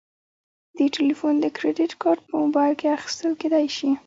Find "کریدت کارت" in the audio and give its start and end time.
1.57-2.21